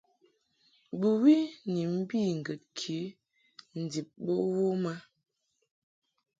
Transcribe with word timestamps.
Bɨwi 0.99 1.35
ni 1.71 1.81
mbi 1.97 2.19
ŋgəd 2.39 2.61
ke 2.77 2.97
ndib 3.81 4.07
bo 4.25 4.33
wom 4.55 4.83
a. 4.93 4.95